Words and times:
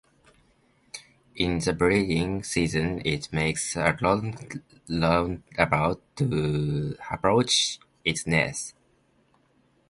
In 1.35 1.59
the 1.59 1.73
breeding 1.73 2.41
season 2.43 3.03
it 3.05 3.31
makes 3.31 3.75
a 3.75 3.95
long 4.01 4.35
roundabout 4.89 6.01
to 6.15 6.97
approach 7.11 7.77
its 8.03 8.25
nest. 8.25 8.73